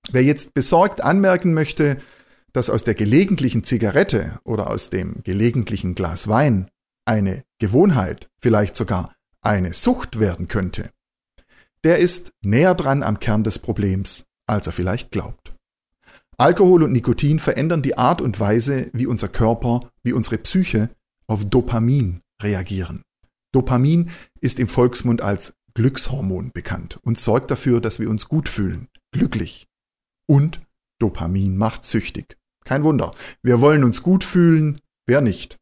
Wer 0.10 0.24
jetzt 0.24 0.54
besorgt 0.54 1.02
anmerken 1.02 1.54
möchte, 1.54 1.98
dass 2.54 2.70
aus 2.70 2.84
der 2.84 2.96
gelegentlichen 2.96 3.64
Zigarette 3.64 4.40
oder 4.44 4.70
aus 4.70 4.90
dem 4.90 5.24
gelegentlichen 5.24 5.96
Glas 5.96 6.28
Wein 6.28 6.70
eine 7.06 7.44
Gewohnheit, 7.60 8.30
vielleicht 8.42 8.76
sogar 8.76 9.16
eine 9.42 9.74
Sucht 9.74 10.20
werden 10.20 10.48
könnte, 10.48 10.92
der 11.84 11.98
ist 11.98 12.32
näher 12.44 12.76
dran 12.76 13.04
am 13.04 13.20
Kern 13.20 13.44
des 13.44 13.60
Problems, 13.60 14.26
als 14.48 14.68
er 14.68 14.74
vielleicht 14.74 15.12
glaubt. 15.12 15.56
Alkohol 16.38 16.84
und 16.84 16.92
Nikotin 16.92 17.40
verändern 17.40 17.82
die 17.82 17.98
Art 17.98 18.22
und 18.22 18.40
Weise, 18.40 18.90
wie 18.94 19.06
unser 19.06 19.28
Körper, 19.28 19.92
wie 20.04 20.14
unsere 20.14 20.38
Psyche 20.38 20.90
auf 21.28 21.46
Dopamin 21.46 22.22
reagieren. 22.42 23.04
Dopamin 23.54 24.12
ist 24.40 24.60
im 24.60 24.68
Volksmund 24.68 25.22
als 25.22 25.54
Glückshormon 25.74 26.52
bekannt 26.52 27.00
und 27.04 27.18
sorgt 27.18 27.52
dafür, 27.52 27.82
dass 27.82 28.00
wir 28.00 28.10
uns 28.10 28.28
gut 28.28 28.50
fühlen, 28.50 28.88
glücklich. 29.12 29.68
Und 30.28 30.62
Dopamin 31.00 31.58
macht 31.58 31.86
süchtig. 31.86 32.38
Kein 32.64 32.84
Wunder. 32.84 33.12
Wir 33.42 33.62
wollen 33.62 33.84
uns 33.84 34.04
gut 34.04 34.24
fühlen, 34.24 34.82
wer 35.06 35.22
nicht. 35.22 35.60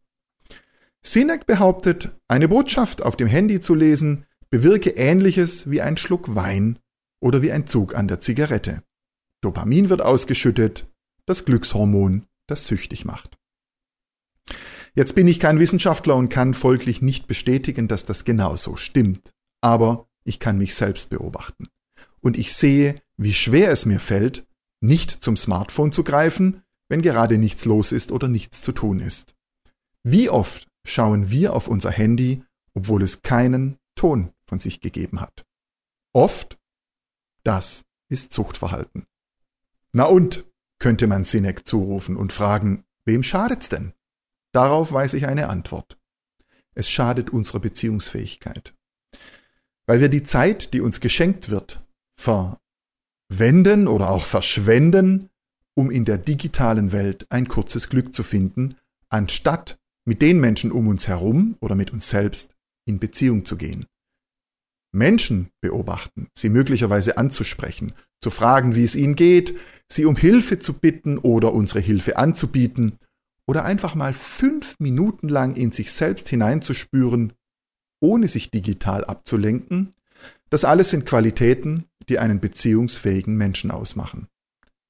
Sinek 1.01 1.46
behauptet, 1.46 2.12
eine 2.27 2.48
Botschaft 2.50 3.01
auf 3.01 3.15
dem 3.15 3.27
Handy 3.27 3.62
zu 3.62 3.74
lesen, 3.74 4.25
bewirke 4.50 4.91
ähnliches 4.91 5.70
wie 5.70 5.82
ein 5.82 5.98
Schluck 5.98 6.36
Wein 6.36 6.79
oder 7.22 7.41
wie 7.41 7.51
ein 7.51 7.68
Zug 7.68 7.96
an 7.96 8.08
der 8.08 8.20
Zigarette. 8.20 8.84
Dopamin 9.41 9.89
wird 9.89 10.01
ausgeschüttet, 10.01 10.88
das 11.25 11.46
Glückshormon, 11.46 12.25
das 12.48 12.68
süchtig 12.68 13.06
macht. 13.06 13.38
Jetzt 14.96 15.15
bin 15.15 15.27
ich 15.27 15.39
kein 15.39 15.60
Wissenschaftler 15.60 16.15
und 16.15 16.29
kann 16.29 16.53
folglich 16.53 17.01
nicht 17.01 17.27
bestätigen, 17.27 17.88
dass 17.88 18.06
das 18.06 18.25
genauso 18.25 18.75
stimmt. 18.75 19.32
Aber 19.62 20.10
ich 20.24 20.39
kann 20.39 20.58
mich 20.58 20.75
selbst 20.75 21.10
beobachten. 21.10 21.68
Und 22.22 22.38
ich 22.38 22.53
sehe, 22.53 22.96
wie 23.15 23.34
schwer 23.34 23.72
es 23.72 23.86
mir 23.86 24.00
fällt, 24.00 24.46
nicht 24.82 25.12
zum 25.12 25.38
Smartphone 25.38 25.91
zu 25.91 26.03
greifen, 26.03 26.63
wenn 26.89 27.01
gerade 27.01 27.38
nichts 27.38 27.65
los 27.65 27.91
ist 27.91 28.12
oder 28.12 28.27
nichts 28.27 28.62
zu 28.62 28.72
tun 28.72 29.00
ist. 29.00 29.36
Wie 30.03 30.29
oft 30.29 30.67
schauen 30.86 31.29
wir 31.29 31.53
auf 31.53 31.67
unser 31.67 31.91
Handy, 31.91 32.43
obwohl 32.74 33.03
es 33.03 33.22
keinen 33.22 33.77
Ton 33.96 34.34
von 34.46 34.60
sich 34.60 34.81
gegeben 34.81 35.22
hat? 35.22 35.46
Oft? 36.13 36.58
Das 37.43 37.86
ist 38.10 38.34
Zuchtverhalten. 38.34 39.05
Na 39.93 40.05
und, 40.05 40.46
könnte 40.79 41.08
man 41.08 41.24
Sinek 41.24 41.67
zurufen 41.67 42.15
und 42.15 42.34
fragen, 42.34 42.86
wem 43.05 43.24
schadet's 43.24 43.69
denn? 43.69 43.93
Darauf 44.51 44.91
weiß 44.91 45.13
ich 45.13 45.27
eine 45.27 45.50
Antwort. 45.50 45.98
Es 46.74 46.89
schadet 46.89 47.29
unserer 47.29 47.60
Beziehungsfähigkeit. 47.60 48.74
Weil 49.86 50.01
wir 50.01 50.10
die 50.10 50.24
Zeit, 50.24 50.74
die 50.74 50.81
uns 50.81 51.01
geschenkt 51.01 51.50
wird, 51.50 51.84
verwenden 52.17 53.88
oder 53.88 54.10
auch 54.10 54.25
verschwenden, 54.25 55.29
um 55.79 55.91
in 55.91 56.03
der 56.03 56.17
digitalen 56.17 56.91
Welt 56.91 57.25
ein 57.29 57.48
kurzes 57.48 57.88
Glück 57.88 58.13
zu 58.13 58.21
finden, 58.21 58.75
anstatt 59.07 59.79
mit 60.05 60.21
den 60.21 60.41
Menschen 60.41 60.74
um 60.74 60.89
uns 60.89 61.07
herum 61.07 61.55
oder 61.62 61.75
mit 61.75 61.93
uns 61.93 62.09
selbst 62.09 62.53
in 62.86 63.00
Beziehung 63.00 63.45
zu 63.45 63.55
gehen. 63.55 63.86
Menschen 64.91 65.51
beobachten, 65.62 66.27
sie 66.38 66.50
möglicherweise 66.50 67.17
anzusprechen, 67.17 67.93
zu 68.19 68.29
fragen, 68.29 68.75
wie 68.75 68.83
es 68.83 68.95
ihnen 68.95 69.15
geht, 69.15 69.57
sie 69.88 70.03
um 70.03 70.17
Hilfe 70.17 70.59
zu 70.59 70.74
bitten 70.74 71.17
oder 71.17 71.53
unsere 71.53 71.79
Hilfe 71.79 72.17
anzubieten 72.17 73.00
oder 73.48 73.63
einfach 73.63 73.95
mal 73.95 74.12
fünf 74.12 74.75
Minuten 74.79 75.29
lang 75.29 75.55
in 75.55 75.71
sich 75.71 75.93
selbst 75.93 76.27
hineinzuspüren, 76.27 77.31
ohne 78.01 78.27
sich 78.27 78.51
digital 78.51 79.05
abzulenken, 79.05 79.93
das 80.50 80.65
alles 80.65 80.89
sind 80.89 81.05
Qualitäten, 81.05 81.86
die 82.09 82.19
einen 82.19 82.41
beziehungsfähigen 82.41 83.38
Menschen 83.38 83.71
ausmachen. 83.71 84.27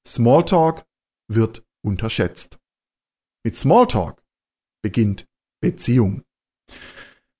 Smalltalk 0.10 0.86
wird 1.28 1.63
unterschätzt. 1.84 2.58
Mit 3.44 3.56
Smalltalk 3.56 4.24
beginnt 4.82 5.28
Beziehung. 5.62 6.24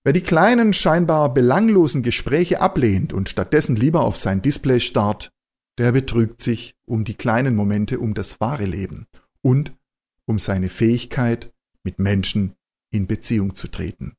Wer 0.04 0.14
die 0.14 0.22
kleinen, 0.22 0.74
scheinbar 0.74 1.34
belanglosen 1.34 2.04
Gespräche 2.04 2.62
ablehnt 2.62 3.12
und 3.12 3.28
stattdessen 3.28 3.76
lieber 3.76 4.02
auf 4.02 4.18
sein 4.18 4.44
Display 4.44 4.80
starrt, 4.80 5.32
der 5.80 5.92
betrügt 5.92 6.42
sich 6.42 6.76
um 6.86 7.06
die 7.06 7.16
kleinen 7.16 7.56
Momente, 7.56 8.00
um 8.00 8.14
das 8.14 8.40
wahre 8.40 8.66
Leben 8.66 9.08
und 9.42 9.74
um 10.26 10.38
seine 10.38 10.70
Fähigkeit, 10.70 11.52
mit 11.84 11.98
Menschen 11.98 12.56
in 12.92 13.08
Beziehung 13.08 13.56
zu 13.56 13.68
treten. 13.68 14.16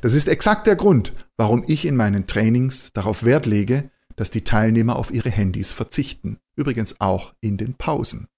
Das 0.00 0.14
ist 0.14 0.28
exakt 0.28 0.66
der 0.66 0.76
Grund, 0.76 1.12
warum 1.36 1.64
ich 1.66 1.84
in 1.84 1.96
meinen 1.96 2.26
Trainings 2.26 2.92
darauf 2.92 3.24
Wert 3.24 3.46
lege, 3.46 3.90
dass 4.16 4.30
die 4.30 4.44
Teilnehmer 4.44 4.96
auf 4.96 5.12
ihre 5.12 5.30
Handys 5.30 5.72
verzichten, 5.72 6.38
übrigens 6.60 7.00
auch 7.00 7.34
in 7.40 7.56
den 7.56 7.74
Pausen. 7.74 8.28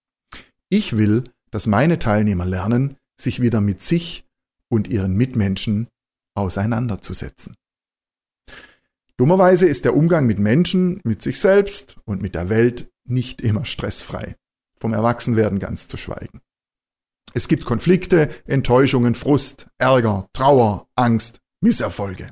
Ich 0.68 0.96
will, 0.96 1.24
dass 1.50 1.66
meine 1.66 1.98
Teilnehmer 1.98 2.46
lernen, 2.46 2.96
sich 3.20 3.42
wieder 3.42 3.60
mit 3.60 3.82
sich 3.82 4.24
und 4.68 4.88
ihren 4.88 5.14
Mitmenschen 5.16 5.88
auseinanderzusetzen. 6.34 7.56
Dummerweise 9.18 9.66
ist 9.66 9.84
der 9.84 9.94
Umgang 9.94 10.26
mit 10.26 10.38
Menschen, 10.38 11.00
mit 11.04 11.20
sich 11.20 11.38
selbst 11.40 11.96
und 12.04 12.22
mit 12.22 12.34
der 12.34 12.48
Welt 12.48 12.90
nicht 13.04 13.40
immer 13.40 13.64
stressfrei. 13.64 14.36
Vom 14.78 14.94
Erwachsenwerden 14.94 15.58
ganz 15.58 15.88
zu 15.88 15.96
schweigen. 15.96 16.40
Es 17.34 17.48
gibt 17.48 17.64
Konflikte, 17.64 18.30
Enttäuschungen, 18.46 19.14
Frust, 19.14 19.68
Ärger, 19.78 20.28
Trauer, 20.32 20.86
Angst, 20.96 21.40
Misserfolge. 21.60 22.30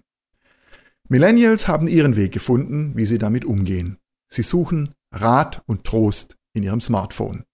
Millennials 1.08 1.68
haben 1.68 1.88
ihren 1.88 2.16
Weg 2.16 2.32
gefunden, 2.32 2.92
wie 2.96 3.06
sie 3.06 3.18
damit 3.18 3.44
umgehen. 3.44 3.98
Sie 4.28 4.42
suchen 4.42 4.94
Rat 5.12 5.62
und 5.66 5.84
Trost 5.84 6.36
in 6.52 6.62
ihrem 6.62 6.80
Smartphone. 6.80 7.44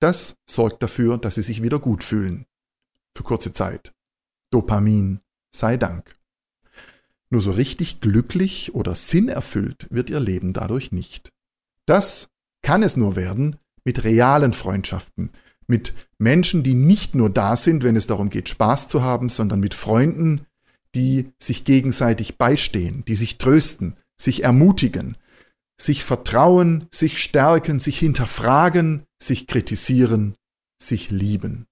Das 0.00 0.36
sorgt 0.48 0.82
dafür, 0.82 1.18
dass 1.18 1.36
sie 1.36 1.42
sich 1.42 1.62
wieder 1.62 1.78
gut 1.78 2.04
fühlen. 2.04 2.46
Für 3.16 3.22
kurze 3.22 3.52
Zeit. 3.52 3.92
Dopamin 4.50 5.20
sei 5.50 5.76
Dank. 5.76 6.18
Nur 7.30 7.40
so 7.40 7.50
richtig 7.50 8.00
glücklich 8.00 8.74
oder 8.74 8.94
sinnerfüllt 8.94 9.86
wird 9.90 10.10
ihr 10.10 10.20
Leben 10.20 10.52
dadurch 10.52 10.92
nicht. 10.92 11.32
Das 11.86 12.28
kann 12.62 12.82
es 12.82 12.96
nur 12.96 13.16
werden 13.16 13.56
mit 13.84 14.04
realen 14.04 14.52
Freundschaften, 14.52 15.30
mit 15.66 15.94
Menschen, 16.18 16.62
die 16.62 16.74
nicht 16.74 17.14
nur 17.14 17.30
da 17.30 17.56
sind, 17.56 17.82
wenn 17.82 17.96
es 17.96 18.06
darum 18.06 18.30
geht, 18.30 18.48
Spaß 18.48 18.88
zu 18.88 19.02
haben, 19.02 19.28
sondern 19.28 19.60
mit 19.60 19.74
Freunden, 19.74 20.46
die 20.94 21.32
sich 21.38 21.64
gegenseitig 21.64 22.38
beistehen, 22.38 23.04
die 23.06 23.16
sich 23.16 23.38
trösten, 23.38 23.96
sich 24.16 24.44
ermutigen, 24.44 25.16
sich 25.80 26.04
vertrauen, 26.04 26.86
sich 26.92 27.22
stärken, 27.22 27.80
sich 27.80 27.98
hinterfragen, 27.98 29.04
sich 29.20 29.46
kritisieren, 29.46 30.36
sich 30.80 31.10
lieben. 31.10 31.66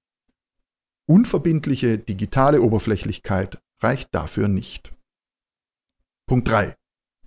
Unverbindliche 1.07 1.99
digitale 1.99 2.63
Oberflächlichkeit 2.63 3.61
reicht 3.81 4.15
dafür 4.15 4.49
nicht. 4.49 4.93
Punkt 6.27 6.49
3. 6.49 6.77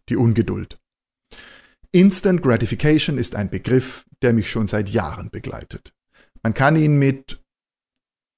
Die 0.09 0.15
Ungeduld. 0.15 0.79
Instant 1.91 2.41
Gratification 2.41 3.17
ist 3.17 3.35
ein 3.35 3.49
Begriff, 3.49 4.05
der 4.21 4.33
mich 4.33 4.49
schon 4.49 4.67
seit 4.67 4.89
Jahren 4.89 5.29
begleitet. 5.29 5.93
Man 6.43 6.53
kann 6.53 6.75
ihn 6.75 6.97
mit 6.97 7.41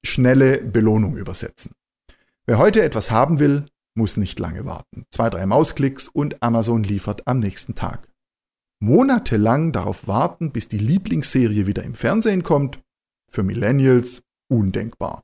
schnelle 0.06 0.62
Belohnung 0.62 1.18
übersetzen. 1.18 1.74
Wer 2.46 2.58
heute 2.58 2.82
etwas 2.84 3.12
haben 3.12 3.40
will, 3.40 3.66
muss 3.96 4.16
nicht 4.16 4.40
lange 4.40 4.66
warten. 4.66 5.06
Zwei, 5.10 5.30
drei 5.30 5.46
Mausklicks 5.46 6.08
und 6.08 6.42
Amazon 6.42 6.84
liefert 6.84 7.28
am 7.28 7.40
nächsten 7.40 7.76
Tag. 7.76 8.08
Monatelang 8.80 9.72
darauf 9.72 10.08
warten, 10.08 10.52
bis 10.52 10.68
die 10.68 10.78
Lieblingsserie 10.78 11.66
wieder 11.66 11.84
im 11.84 11.96
Fernsehen 11.96 12.44
kommt, 12.44 12.80
für 13.30 13.44
Millennials 13.44 14.24
undenkbar. 14.50 15.24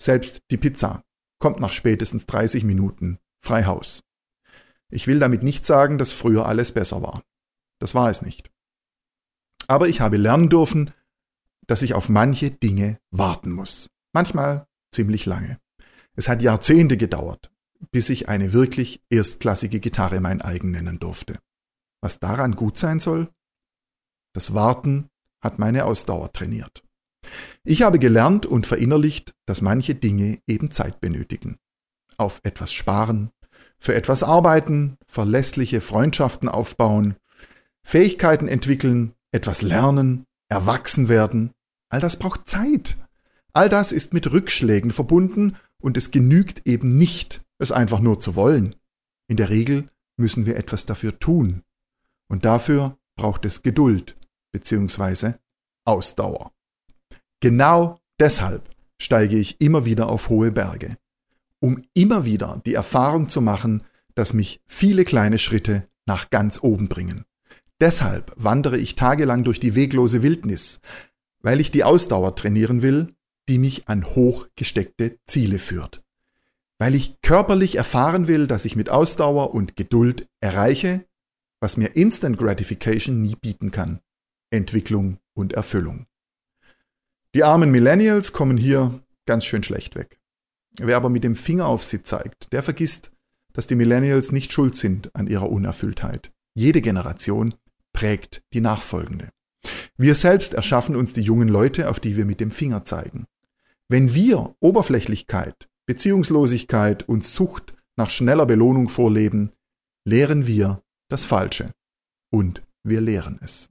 Selbst 0.00 0.42
die 0.50 0.56
Pizza 0.56 1.02
kommt 1.38 1.60
nach 1.60 1.72
spätestens 1.72 2.26
30 2.26 2.64
Minuten 2.64 3.18
frei 3.42 3.64
Haus. 3.64 4.02
Ich 4.90 5.06
will 5.06 5.18
damit 5.18 5.42
nicht 5.42 5.66
sagen, 5.66 5.98
dass 5.98 6.12
früher 6.12 6.46
alles 6.46 6.72
besser 6.72 7.02
war. 7.02 7.22
Das 7.80 7.94
war 7.94 8.10
es 8.10 8.22
nicht. 8.22 8.50
Aber 9.66 9.88
ich 9.88 10.00
habe 10.00 10.16
lernen 10.16 10.48
dürfen, 10.48 10.92
dass 11.66 11.82
ich 11.82 11.94
auf 11.94 12.08
manche 12.08 12.50
Dinge 12.50 12.98
warten 13.10 13.52
muss. 13.52 13.88
Manchmal 14.12 14.66
ziemlich 14.92 15.26
lange. 15.26 15.60
Es 16.16 16.28
hat 16.28 16.42
Jahrzehnte 16.42 16.96
gedauert, 16.96 17.50
bis 17.90 18.10
ich 18.10 18.28
eine 18.28 18.52
wirklich 18.52 19.02
erstklassige 19.10 19.80
Gitarre 19.80 20.20
mein 20.20 20.42
eigen 20.42 20.72
nennen 20.72 20.98
durfte. 20.98 21.38
Was 22.02 22.18
daran 22.18 22.56
gut 22.56 22.78
sein 22.78 23.00
soll? 23.00 23.28
Das 24.34 24.54
Warten 24.54 25.08
hat 25.42 25.58
meine 25.58 25.84
Ausdauer 25.84 26.32
trainiert. 26.32 26.82
Ich 27.64 27.82
habe 27.82 27.98
gelernt 27.98 28.46
und 28.46 28.66
verinnerlicht, 28.66 29.34
dass 29.46 29.60
manche 29.60 29.94
Dinge 29.94 30.40
eben 30.46 30.70
Zeit 30.70 31.00
benötigen. 31.00 31.58
Auf 32.16 32.40
etwas 32.42 32.72
sparen, 32.72 33.30
für 33.78 33.94
etwas 33.94 34.22
arbeiten, 34.22 34.96
verlässliche 35.06 35.80
Freundschaften 35.80 36.48
aufbauen, 36.48 37.16
Fähigkeiten 37.82 38.48
entwickeln, 38.48 39.14
etwas 39.32 39.62
lernen, 39.62 40.24
erwachsen 40.48 41.08
werden, 41.08 41.52
All 41.90 42.00
das 42.00 42.16
braucht 42.16 42.48
Zeit. 42.48 42.96
All 43.52 43.68
das 43.68 43.92
ist 43.92 44.14
mit 44.14 44.30
Rückschlägen 44.30 44.92
verbunden 44.92 45.56
und 45.78 45.96
es 45.96 46.12
genügt 46.12 46.66
eben 46.66 46.96
nicht, 46.96 47.42
es 47.58 47.72
einfach 47.72 47.98
nur 48.00 48.20
zu 48.20 48.36
wollen. 48.36 48.76
In 49.28 49.36
der 49.36 49.50
Regel 49.50 49.88
müssen 50.16 50.46
wir 50.46 50.56
etwas 50.56 50.86
dafür 50.86 51.18
tun. 51.18 51.62
Und 52.30 52.44
dafür 52.44 52.96
braucht 53.16 53.44
es 53.44 53.62
Geduld 53.62 54.16
bzw. 54.52 55.32
Ausdauer. 55.84 56.52
Genau 57.40 57.98
deshalb 58.18 58.70
steige 58.98 59.36
ich 59.36 59.60
immer 59.60 59.84
wieder 59.84 60.08
auf 60.08 60.28
hohe 60.28 60.52
Berge, 60.52 60.96
um 61.58 61.82
immer 61.92 62.24
wieder 62.24 62.62
die 62.64 62.74
Erfahrung 62.74 63.28
zu 63.28 63.40
machen, 63.40 63.82
dass 64.14 64.32
mich 64.32 64.62
viele 64.66 65.04
kleine 65.04 65.38
Schritte 65.38 65.84
nach 66.06 66.30
ganz 66.30 66.62
oben 66.62 66.88
bringen. 66.88 67.24
Deshalb 67.80 68.32
wandere 68.36 68.78
ich 68.78 68.94
tagelang 68.94 69.42
durch 69.42 69.58
die 69.58 69.74
weglose 69.74 70.22
Wildnis, 70.22 70.80
weil 71.40 71.60
ich 71.60 71.70
die 71.70 71.82
Ausdauer 71.82 72.36
trainieren 72.36 72.82
will, 72.82 73.14
die 73.48 73.58
mich 73.58 73.88
an 73.88 74.04
hochgesteckte 74.04 75.18
Ziele 75.26 75.58
führt. 75.58 76.02
Weil 76.78 76.94
ich 76.94 77.20
körperlich 77.22 77.76
erfahren 77.76 78.28
will, 78.28 78.46
dass 78.46 78.64
ich 78.66 78.76
mit 78.76 78.90
Ausdauer 78.90 79.54
und 79.54 79.76
Geduld 79.76 80.28
erreiche, 80.40 81.06
was 81.60 81.76
mir 81.76 81.94
Instant 81.94 82.38
Gratification 82.38 83.22
nie 83.22 83.36
bieten 83.36 83.70
kann. 83.70 84.00
Entwicklung 84.50 85.18
und 85.34 85.52
Erfüllung. 85.52 86.06
Die 87.34 87.44
armen 87.44 87.70
Millennials 87.70 88.32
kommen 88.32 88.56
hier 88.56 89.02
ganz 89.26 89.44
schön 89.44 89.62
schlecht 89.62 89.94
weg. 89.94 90.18
Wer 90.80 90.96
aber 90.96 91.10
mit 91.10 91.22
dem 91.22 91.36
Finger 91.36 91.66
auf 91.66 91.84
sie 91.84 92.02
zeigt, 92.02 92.52
der 92.52 92.62
vergisst, 92.62 93.12
dass 93.52 93.66
die 93.66 93.76
Millennials 93.76 94.32
nicht 94.32 94.52
schuld 94.52 94.74
sind 94.74 95.14
an 95.14 95.26
ihrer 95.26 95.50
Unerfülltheit. 95.50 96.32
Jede 96.54 96.80
Generation 96.80 97.54
prägt 97.92 98.42
die 98.52 98.60
nachfolgende. 98.60 99.28
Wir 99.96 100.14
selbst 100.14 100.54
erschaffen 100.54 100.96
uns 100.96 101.12
die 101.12 101.20
jungen 101.20 101.48
Leute, 101.48 101.88
auf 101.88 102.00
die 102.00 102.16
wir 102.16 102.24
mit 102.24 102.40
dem 102.40 102.50
Finger 102.50 102.84
zeigen. 102.84 103.26
Wenn 103.88 104.14
wir 104.14 104.54
Oberflächlichkeit, 104.60 105.68
Beziehungslosigkeit 105.86 107.08
und 107.08 107.24
Sucht 107.24 107.74
nach 107.96 108.10
schneller 108.10 108.46
Belohnung 108.46 108.88
vorleben, 108.88 109.52
lehren 110.04 110.46
wir 110.46 110.82
das 111.10 111.24
Falsche. 111.24 111.74
Und 112.32 112.62
wir 112.82 113.00
lehren 113.00 113.38
es. 113.42 113.70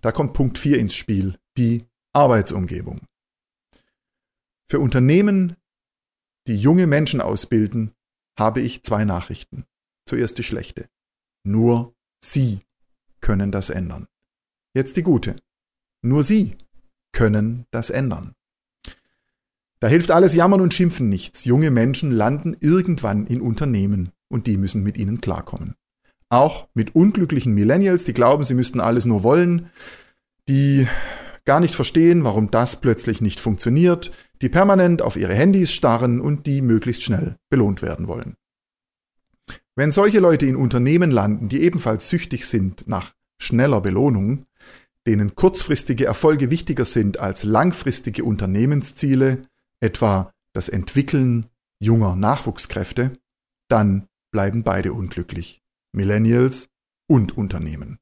Da 0.00 0.12
kommt 0.12 0.34
Punkt 0.34 0.58
4 0.58 0.78
ins 0.78 0.94
Spiel, 0.94 1.38
die 1.56 1.84
Arbeitsumgebung. 2.12 3.00
Für 4.68 4.78
Unternehmen, 4.78 5.56
die 6.46 6.56
junge 6.56 6.86
Menschen 6.86 7.20
ausbilden, 7.20 7.92
habe 8.38 8.60
ich 8.60 8.82
zwei 8.82 9.04
Nachrichten. 9.04 9.64
Zuerst 10.06 10.38
die 10.38 10.42
schlechte. 10.42 10.88
Nur 11.44 11.94
Sie 12.22 12.60
können 13.20 13.50
das 13.50 13.70
ändern. 13.70 14.06
Jetzt 14.74 14.96
die 14.96 15.02
gute. 15.02 15.36
Nur 16.02 16.22
Sie 16.22 16.58
können 17.12 17.66
das 17.70 17.90
ändern. 17.90 18.34
Da 19.80 19.88
hilft 19.88 20.10
alles 20.10 20.34
Jammern 20.34 20.60
und 20.60 20.74
Schimpfen 20.74 21.08
nichts. 21.08 21.44
Junge 21.44 21.70
Menschen 21.70 22.10
landen 22.10 22.56
irgendwann 22.60 23.26
in 23.26 23.40
Unternehmen 23.40 24.12
und 24.28 24.46
die 24.46 24.56
müssen 24.56 24.82
mit 24.82 24.96
ihnen 24.96 25.20
klarkommen. 25.20 25.76
Auch 26.34 26.66
mit 26.74 26.96
unglücklichen 26.96 27.54
Millennials, 27.54 28.02
die 28.02 28.12
glauben, 28.12 28.42
sie 28.42 28.54
müssten 28.54 28.80
alles 28.80 29.04
nur 29.04 29.22
wollen, 29.22 29.70
die 30.48 30.88
gar 31.44 31.60
nicht 31.60 31.76
verstehen, 31.76 32.24
warum 32.24 32.50
das 32.50 32.80
plötzlich 32.80 33.20
nicht 33.20 33.38
funktioniert, 33.38 34.10
die 34.42 34.48
permanent 34.48 35.00
auf 35.00 35.14
ihre 35.14 35.32
Handys 35.32 35.72
starren 35.72 36.20
und 36.20 36.46
die 36.48 36.60
möglichst 36.60 37.04
schnell 37.04 37.36
belohnt 37.50 37.82
werden 37.82 38.08
wollen. 38.08 38.34
Wenn 39.76 39.92
solche 39.92 40.18
Leute 40.18 40.44
in 40.46 40.56
Unternehmen 40.56 41.12
landen, 41.12 41.48
die 41.48 41.62
ebenfalls 41.62 42.08
süchtig 42.08 42.46
sind 42.46 42.88
nach 42.88 43.14
schneller 43.38 43.80
Belohnung, 43.80 44.44
denen 45.06 45.36
kurzfristige 45.36 46.04
Erfolge 46.04 46.50
wichtiger 46.50 46.84
sind 46.84 47.20
als 47.20 47.44
langfristige 47.44 48.24
Unternehmensziele, 48.24 49.42
etwa 49.78 50.32
das 50.52 50.68
Entwickeln 50.68 51.46
junger 51.78 52.16
Nachwuchskräfte, 52.16 53.12
dann 53.68 54.08
bleiben 54.32 54.64
beide 54.64 54.92
unglücklich, 54.92 55.63
Millennials 55.94 56.68
und 57.08 57.36
Unternehmen. 57.36 57.98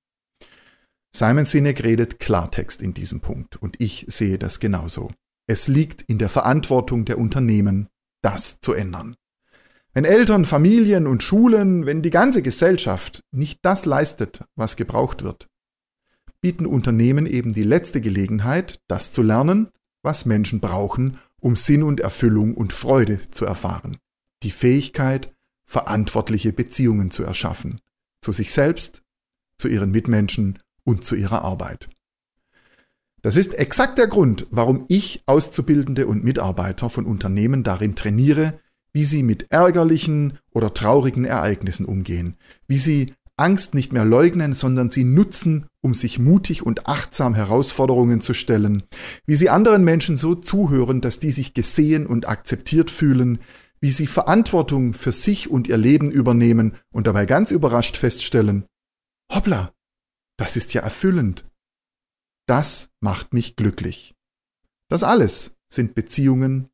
Simon 1.15 1.45
Sinek 1.45 1.85
redet 1.85 2.19
Klartext 2.19 2.83
in 2.83 2.95
diesem 2.95 3.21
Punkt 3.21 3.57
und 3.57 3.77
ich 3.81 4.07
sehe 4.09 4.39
das 4.39 4.61
genauso. 4.61 5.11
Es 5.47 5.69
liegt 5.69 6.03
in 6.03 6.19
der 6.19 6.31
Verantwortung 6.31 7.05
der 7.05 7.19
Unternehmen, 7.19 7.89
das 8.23 8.61
zu 8.61 8.73
ändern. 8.73 9.15
Wenn 9.93 10.07
Eltern, 10.07 10.47
Familien 10.47 11.07
und 11.07 11.23
Schulen, 11.23 11.85
wenn 11.85 12.01
die 12.01 12.11
ganze 12.11 12.41
Gesellschaft 12.41 13.23
nicht 13.31 13.59
das 13.63 13.85
leistet, 13.85 14.43
was 14.57 14.77
gebraucht 14.77 15.23
wird, 15.23 15.49
bieten 16.41 16.65
Unternehmen 16.65 17.27
eben 17.27 17.53
die 17.53 17.63
letzte 17.63 18.01
Gelegenheit, 18.01 18.81
das 18.89 19.13
zu 19.13 19.23
lernen, 19.23 19.69
was 20.03 20.25
Menschen 20.25 20.61
brauchen, 20.61 21.19
um 21.41 21.57
Sinn 21.57 21.83
und 21.83 22.01
Erfüllung 22.01 22.55
und 22.55 22.73
Freude 22.73 23.21
zu 23.31 23.45
erfahren. 23.45 23.99
Die 24.43 24.51
Fähigkeit, 24.51 25.35
verantwortliche 25.73 26.53
Beziehungen 26.53 27.11
zu 27.11 27.23
erschaffen. 27.25 27.81
Zu 28.21 28.33
sich 28.33 28.53
selbst, 28.53 29.03
zu 29.57 29.69
ihren 29.69 29.91
Mitmenschen 29.91 30.59
und 30.85 31.03
zu 31.03 31.15
ihrer 31.15 31.43
Arbeit. 31.43 31.89
Das 33.23 33.37
ist 33.37 33.55
exakt 33.55 33.97
der 33.97 34.07
Grund, 34.07 34.47
warum 34.51 34.85
ich 34.89 35.23
Auszubildende 35.25 36.07
und 36.07 36.25
Mitarbeiter 36.25 36.91
von 36.91 37.07
Unternehmen 37.07 37.63
darin 37.63 37.95
trainiere, 37.95 38.61
wie 38.93 39.05
sie 39.05 39.23
mit 39.23 39.51
ärgerlichen 39.51 40.39
oder 40.51 40.75
traurigen 40.75 41.25
Ereignissen 41.25 41.87
umgehen, 41.87 42.37
wie 42.67 42.79
sie 42.79 43.15
Angst 43.39 43.75
nicht 43.75 43.95
mehr 43.95 44.05
leugnen, 44.05 44.53
sondern 44.53 44.91
sie 44.91 45.05
nutzen, 45.05 45.65
um 45.81 45.95
sich 45.95 46.19
mutig 46.19 46.67
und 46.67 46.87
achtsam 46.87 47.35
Herausforderungen 47.35 48.21
zu 48.21 48.35
stellen, 48.35 48.83
wie 49.25 49.37
sie 49.37 49.49
anderen 49.49 49.85
Menschen 49.85 50.19
so 50.19 50.35
zuhören, 50.35 51.01
dass 51.01 51.19
die 51.19 51.31
sich 51.31 51.55
gesehen 51.55 52.07
und 52.07 52.29
akzeptiert 52.29 52.91
fühlen, 52.91 53.39
wie 53.83 53.91
sie 53.91 54.07
Verantwortung 54.07 54.95
für 54.95 55.13
sich 55.13 55.51
und 55.51 55.69
ihr 55.69 55.77
Leben 55.77 56.11
übernehmen 56.11 56.79
und 56.91 57.07
dabei 57.07 57.27
ganz 57.27 57.51
überrascht 57.51 57.99
feststellen, 57.99 58.65
hoppla, 59.31 59.75
das 60.39 60.57
ist 60.57 60.73
ja 60.73 60.81
erfüllend. 60.81 61.45
Das 62.47 62.89
macht 63.01 63.35
mich 63.35 63.57
glücklich. 63.57 64.15
Das 64.89 65.03
alles 65.03 65.57
sind 65.69 65.95
Beziehungen 65.95 66.73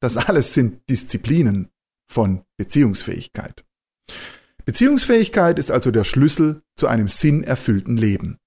das 0.00 0.16
alles 0.16 0.54
sind 0.54 0.88
Disziplinen 0.90 1.70
von 2.10 2.44
Beziehungsfähigkeit. 2.58 3.64
Beziehungsfähigkeit 4.64 5.58
ist 5.58 5.70
also 5.70 5.90
der 5.90 6.04
Schlüssel 6.04 6.62
zu 6.76 6.86
einem 6.86 7.08
sinnerfüllten 7.08 7.96
Leben. 7.96 8.38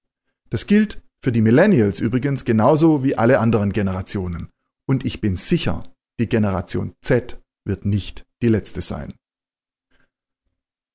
Das 0.48 0.66
gilt 0.66 1.02
für 1.22 1.32
die 1.32 1.40
Millennials 1.40 2.00
übrigens 2.00 2.44
genauso 2.44 3.02
wie 3.02 3.16
alle 3.16 3.40
anderen 3.40 3.72
Generationen. 3.72 4.48
Und 4.86 5.04
ich 5.04 5.20
bin 5.20 5.36
sicher, 5.36 5.82
die 6.18 6.28
Generation 6.28 6.94
Z 7.02 7.39
wird 7.64 7.84
nicht 7.84 8.26
die 8.42 8.48
letzte 8.48 8.80
sein. 8.80 9.14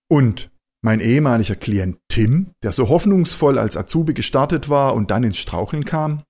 Und 0.07 0.51
mein 0.81 0.99
ehemaliger 0.99 1.55
Klient 1.55 1.97
Tim, 2.09 2.51
der 2.61 2.71
so 2.71 2.89
hoffnungsvoll 2.89 3.57
als 3.57 3.75
Azubi 3.75 4.13
gestartet 4.13 4.69
war 4.69 4.93
und 4.93 5.09
dann 5.09 5.23
ins 5.23 5.37
Straucheln 5.37 5.83
kam, 5.83 6.23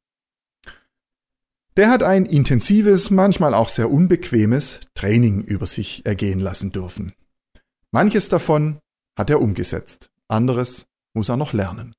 der 1.76 1.90
hat 1.90 2.04
ein 2.04 2.26
intensives, 2.26 3.10
manchmal 3.10 3.54
auch 3.54 3.68
sehr 3.68 3.92
unbequemes 3.92 4.80
Training 4.94 5.42
über 5.42 5.66
sich 5.66 6.06
ergehen 6.06 6.40
lassen 6.40 6.72
dürfen. 6.72 7.14
Manches 7.92 8.30
davon 8.30 8.80
hat 9.18 9.30
er 9.30 9.42
umgesetzt, 9.42 10.10
anderes 10.30 10.88
muss 11.14 11.28
er 11.28 11.36
noch 11.36 11.52
lernen. 11.52 11.94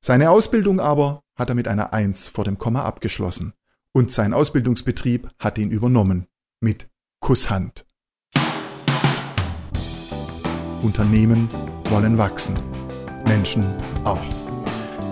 Seine 0.00 0.30
Ausbildung 0.30 0.80
aber 0.80 1.22
hat 1.34 1.48
er 1.48 1.54
mit 1.54 1.66
einer 1.66 1.94
Eins 1.94 2.28
vor 2.28 2.44
dem 2.44 2.58
Komma 2.58 2.82
abgeschlossen 2.82 3.54
und 3.92 4.10
sein 4.10 4.34
Ausbildungsbetrieb 4.34 5.30
hat 5.38 5.56
ihn 5.56 5.70
übernommen 5.70 6.26
mit 6.60 6.88
Kusshand. 7.22 7.86
Unternehmen 10.82 11.48
wollen 11.88 12.18
wachsen, 12.18 12.58
Menschen 13.26 13.64
auch. 14.04 14.20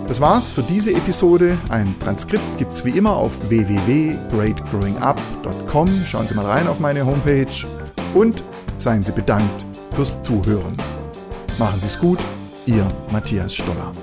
Das 0.09 0.19
war's 0.19 0.51
für 0.51 0.61
diese 0.61 0.91
Episode. 0.91 1.57
Ein 1.69 1.97
Transkript 1.99 2.43
gibt's 2.57 2.83
wie 2.83 2.97
immer 2.97 3.15
auf 3.15 3.31
www.greatgrowingup.com. 3.49 6.05
Schauen 6.05 6.27
Sie 6.27 6.35
mal 6.35 6.47
rein 6.47 6.67
auf 6.67 6.81
meine 6.81 7.05
Homepage 7.05 7.65
und 8.13 8.43
seien 8.77 9.03
Sie 9.03 9.13
bedankt 9.13 9.65
fürs 9.93 10.21
Zuhören. 10.21 10.75
Machen 11.57 11.79
Sie 11.79 11.87
es 11.87 11.97
gut, 11.97 12.19
Ihr 12.65 12.85
Matthias 13.09 13.55
Stoller. 13.55 13.93